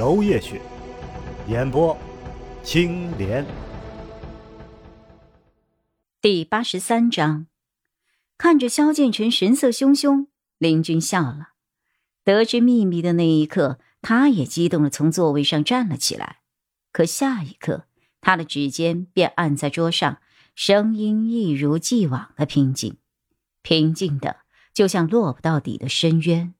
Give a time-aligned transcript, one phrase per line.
[0.00, 0.58] 娄烨雪，
[1.46, 1.94] 演播
[2.62, 3.44] 青莲。
[6.22, 7.48] 第八十三章，
[8.38, 11.50] 看着萧剑尘神色汹汹，林君笑了。
[12.24, 16.38] 得知秘密的那一刻，他也激动的从座位上站了起来。
[16.92, 17.84] 可下一刻，
[18.22, 20.22] 他的指尖便按在桌上，
[20.54, 22.96] 声音一如既往的平静，
[23.60, 24.38] 平静的
[24.72, 26.54] 就像落不到底的深渊。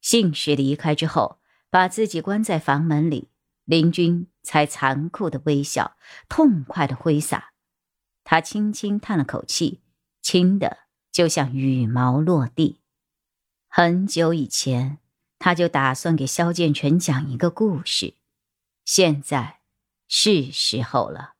[0.00, 1.38] 信使离开之后，
[1.70, 3.30] 把自己关在房门里，
[3.64, 5.96] 林君才残酷的微笑，
[6.28, 7.52] 痛快的挥洒。
[8.24, 9.80] 他轻轻叹了口气，
[10.20, 10.78] 轻的
[11.10, 12.80] 就像羽毛落地。
[13.68, 14.98] 很久以前，
[15.38, 18.16] 他就打算给萧剑尘讲一个故事，
[18.84, 19.60] 现在。
[20.12, 21.34] 是时候了。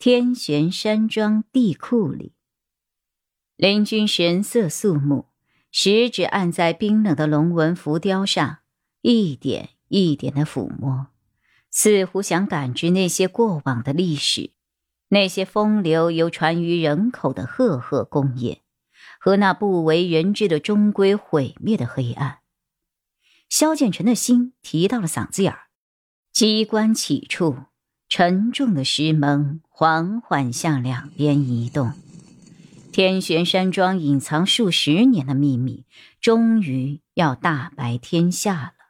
[0.00, 2.34] 天玄山庄地库里，
[3.54, 5.28] 林君神色肃穆，
[5.70, 8.62] 食指按在冰冷的龙纹浮雕上，
[9.06, 11.08] 一点一点的抚摸，
[11.70, 14.52] 似乎想感知那些过往的历史，
[15.08, 18.62] 那些风流犹传于人口的赫赫功业，
[19.20, 22.38] 和那不为人知的终归毁灭的黑暗。
[23.50, 25.66] 萧剑尘的心提到了嗓子眼儿。
[26.32, 27.58] 机关起处，
[28.08, 31.92] 沉重的石门缓缓向两边移动。
[32.90, 35.84] 天玄山庄隐藏数十年的秘密，
[36.22, 38.83] 终于要大白天下了。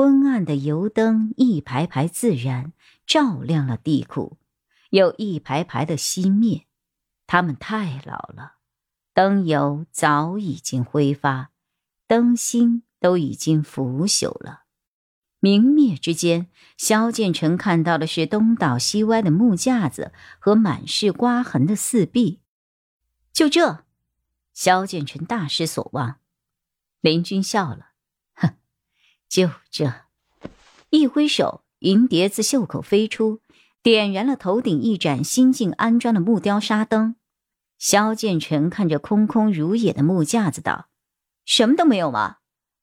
[0.00, 2.72] 昏暗的油灯一排排自燃，
[3.06, 4.38] 照亮了地库，
[4.88, 6.64] 又一排排的熄灭。
[7.26, 8.54] 他们太老了，
[9.12, 11.50] 灯油早已经挥发，
[12.06, 14.62] 灯芯都已经腐朽了。
[15.38, 16.46] 明灭之间，
[16.78, 22.40] 萧剑尘看到的是东倒西歪的木架子和满是刮痕的四壁。
[23.34, 23.84] 就这，
[24.54, 26.20] 萧剑尘大失所望。
[27.02, 27.89] 林君笑了，
[29.30, 29.94] 就这，
[30.90, 33.40] 一挥手，银碟自袖口飞出，
[33.80, 37.14] 点燃了头顶一盏新近安装的木雕沙灯。
[37.78, 40.88] 萧剑尘看着空空如也的木架子，道
[41.46, 42.38] ：“什么都没有吗？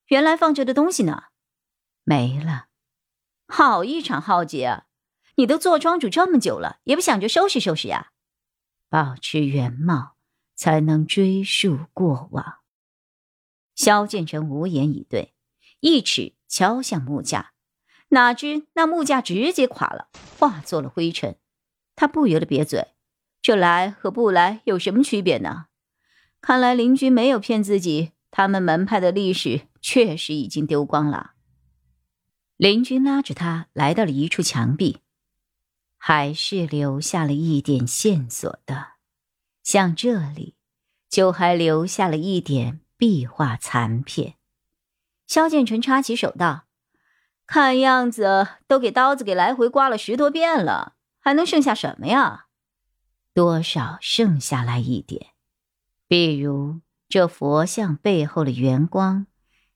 [0.08, 1.24] 原来放着的东西呢？”
[2.06, 2.68] 没了，
[3.48, 4.86] 好一场浩劫啊！
[5.36, 8.14] 你都做庄主这么久了，也不想着收拾收拾呀？
[8.88, 10.16] 保持原貌，
[10.56, 12.60] 才能追溯过往。
[13.76, 15.36] 萧剑尘无言以对，
[15.82, 17.54] 一尺敲向木架，
[18.10, 20.10] 哪知那木架直接垮了，
[20.40, 21.38] 化作了灰尘。
[21.96, 22.88] 他不由得瘪嘴：
[23.42, 25.66] 这来和不来有什么区别呢？
[26.40, 31.32] 看来邻居没有骗自己，他们门派的历史确实已经丢光了。
[32.56, 35.00] 邻居拉着他来到了一处墙壁，
[35.98, 38.94] 还是留下了一点线索的，
[39.64, 40.56] 像这里，
[41.10, 44.36] 就还留下了一点壁画残片。
[45.28, 46.64] 萧剑尘插起手道
[47.46, 52.46] ：“看样子都给刀子给来回刮了十多遍了，还能剩下什么呀？
[53.34, 55.28] 多少剩下来一点，
[56.08, 56.80] 比如
[57.10, 59.28] 这佛像背后的圆光，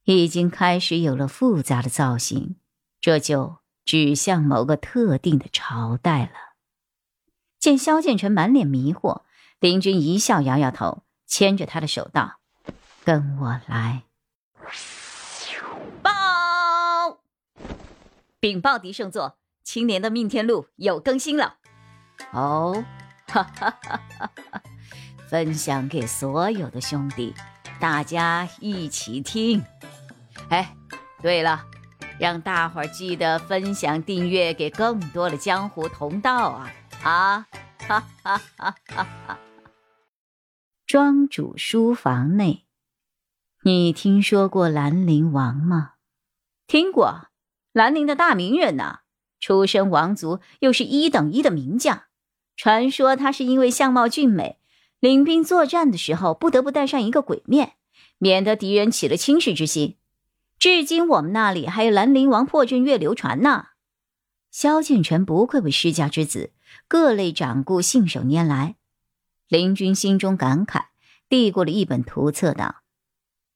[0.05, 2.55] 已经开始有了复杂的造型。”
[3.01, 6.31] 这就指向某个特定的朝代了。
[7.59, 9.23] 见萧剑尘满脸迷惑，
[9.59, 12.39] 林君一笑，摇摇头，牵着他的手道
[13.03, 14.03] ：“跟我来。”
[18.41, 21.57] 禀报狄圣座，青年的命天录有更新了。
[22.33, 22.83] 哦，
[23.27, 24.63] 哈哈哈哈哈！
[25.29, 27.35] 分享给所有的兄弟，
[27.79, 29.63] 大家一起听。
[30.49, 30.75] 哎，
[31.21, 31.67] 对了。
[32.19, 36.71] 让大伙儿记得分享、订阅给更多的江湖同道啊！
[37.03, 37.47] 啊，
[37.87, 39.39] 哈哈哈哈哈！
[40.87, 42.65] 庄主书房内，
[43.63, 45.93] 你听说过兰陵王吗？
[46.67, 47.27] 听过，
[47.73, 48.99] 兰陵的大名人呐，
[49.39, 52.03] 出身王族，又是一等一的名将。
[52.57, 54.59] 传说他是因为相貌俊美，
[54.99, 57.73] 领兵作战的时候不得不戴上一个鬼面，
[58.17, 59.97] 免得敌人起了轻视之心。
[60.59, 63.69] 至今，我们那里还有兰陵王破阵乐流传呢。
[64.51, 66.51] 萧剑尘不愧为世家之子，
[66.87, 68.75] 各类掌故信手拈来。
[69.47, 70.87] 林君心中感慨，
[71.27, 72.81] 递过了一本图册道：“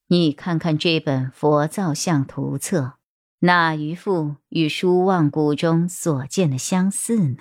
[0.07, 2.94] 你看看这本佛造像图册，
[3.39, 7.37] 哪一幅与书望谷中所见的相似呢？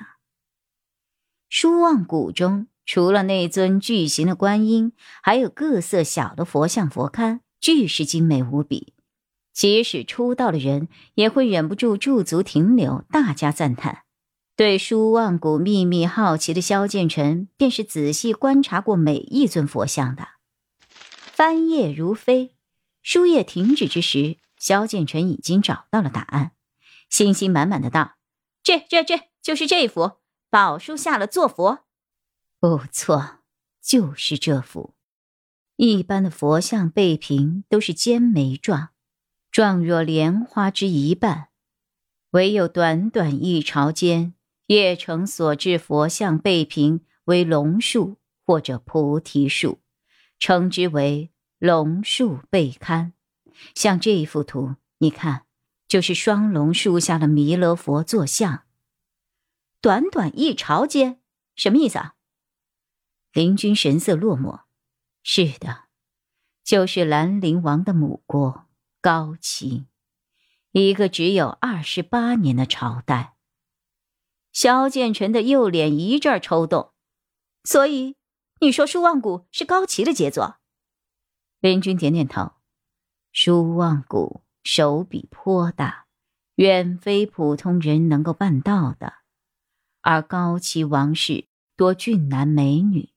[1.49, 4.93] 书望谷中除了那尊巨型的观音，
[5.23, 8.93] 还有各色小的佛像佛龛，俱是精美无比。
[9.53, 14.03] 即使出道的人，也会忍不住驻足停留，大加赞叹。
[14.57, 20.27] 对书望谷秘密好奇的萧剑尘，便是仔细观察过每一尊佛像的。
[20.89, 22.57] 翻页如飞，
[23.03, 26.53] 书页停止之时，萧剑尘已经找到了答案，
[27.11, 28.15] 信心满满的道
[28.65, 30.13] ：“这、这、这就是这幅
[30.49, 31.85] 宝树下了坐佛。
[32.59, 33.41] 不错，
[33.83, 34.95] 就是这幅。
[35.77, 38.89] 一般的佛像背屏都是尖眉状，
[39.51, 41.49] 状若莲花之一半，
[42.31, 44.33] 唯有短短一朝间。”
[44.69, 48.17] 叶城所制佛像背屏为龙树
[48.47, 49.81] 或者菩提树，
[50.39, 53.13] 称之为龙树背龛。
[53.75, 55.47] 像这一幅图，你看，
[55.87, 58.65] 就是双龙树下的弥勒佛坐像。
[59.81, 61.21] 短短一朝间，
[61.57, 62.15] 什么意思啊？
[63.33, 64.63] 林君神色落寞。
[65.23, 65.85] 是的，
[66.63, 68.67] 就是兰陵王的母国
[69.01, 69.87] 高齐，
[70.73, 73.35] 一个只有二十八年的朝代。
[74.53, 76.93] 萧剑尘的右脸一阵抽动，
[77.65, 78.17] 所以
[78.61, 80.57] 你说舒望谷是高齐的杰作？
[81.59, 82.53] 林君点点头。
[83.35, 86.07] 舒望谷手笔颇大，
[86.55, 89.13] 远非普通人能够办到的。
[90.03, 93.11] 而高齐王室多俊男美女，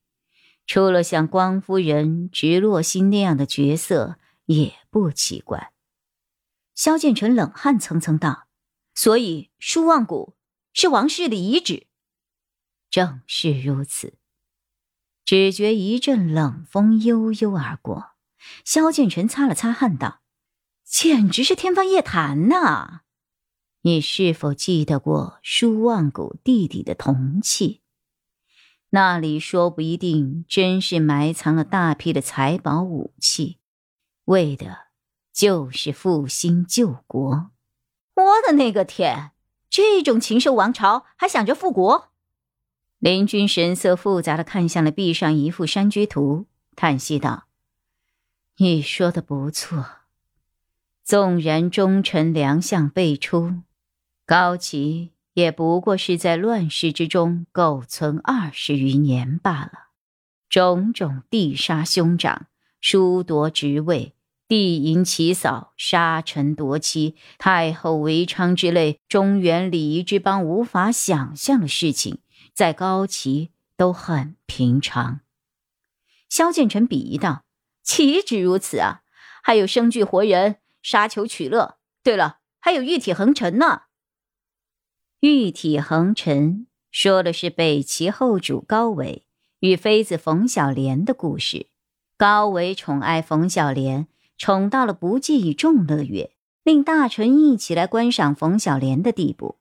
[0.66, 5.72] 出了像光夫人、直落心那样的角色也不奇怪。
[6.74, 8.48] 萧剑尘冷汗蹭蹭道
[8.94, 10.34] ：“所以舒望谷。”
[10.74, 11.86] 是王室的遗址，
[12.88, 14.14] 正是如此。
[15.24, 18.12] 只觉一阵冷风悠悠而过，
[18.64, 20.20] 萧剑尘擦了擦汗，道
[20.84, 23.00] ：“简直是天方夜谭呐！
[23.82, 27.82] 你是否记得过舒望谷弟弟的铜器？
[28.90, 33.58] 那里说不一定真是埋藏了大批的财宝武器，
[34.24, 34.86] 为的
[35.32, 37.50] 就是复兴救国。
[38.14, 39.32] 我的那个天！”
[39.70, 42.08] 这种禽兽王朝还想着复国？
[42.98, 47.47] 林君神色复杂的看向了壁上一幅山居图，叹息道
[48.60, 49.86] ：“你说的不错，
[51.04, 53.62] 纵然忠臣良相辈出，
[54.26, 59.90] 高齐也不过是在乱世之中苟存二十余年罢了。
[60.48, 62.46] 种种地杀兄长，
[62.80, 64.16] 疏夺职位。”
[64.48, 72.18] 帝淫其嫂，杀臣夺妻，太后为娼之类中原礼仪之邦无法想象的事情，
[72.54, 75.20] 在高齐都很平常。
[76.28, 77.44] 萧剑尘鄙夷道
[77.88, 79.00] ：“岂止如此啊，
[79.42, 81.78] 还有生聚活人，杀求取乐。
[82.02, 83.84] 对了，还有玉体横陈呢。
[85.20, 89.24] 玉体横陈说的是北齐后主高纬
[89.60, 91.68] 与妃子冯小莲的故事。
[92.18, 94.06] 高纬宠爱冯小莲。”
[94.36, 96.30] 宠到了不计以众乐乐，
[96.62, 99.56] 令大臣一起来观赏冯小莲的地步。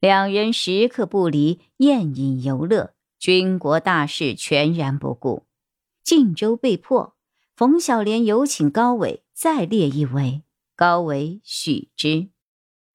[0.00, 5.44] 两人时刻不离宴饮游乐，军国大事全然不顾。
[6.02, 7.13] 晋州被破，
[7.56, 10.42] 冯小莲有请高纬再列一围，
[10.74, 12.30] 高纬许之。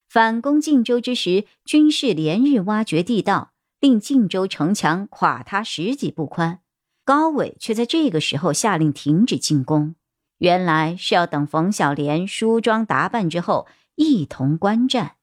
[0.10, 6.60] 反攻晋州之时，军士连日挖掘地道，令晋州城墙垮塌十几步宽，
[7.06, 9.96] 高纬却在这个时候下令停止进攻。
[10.40, 15.16] 原来是要等冯小莲梳妆打扮之后一同观战，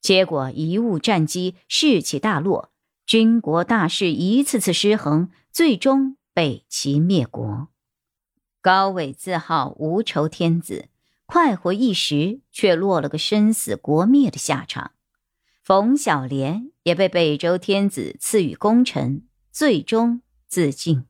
[0.00, 2.70] 结果贻误战机，士气大落，
[3.04, 7.73] 军国大势一次次失衡，最终北齐灭国。
[8.64, 10.88] 高纬自号无仇天子，
[11.26, 14.92] 快活一时，却落了个身死国灭的下场。
[15.62, 21.04] 冯小莲也被北周天子赐予功臣，最终自尽。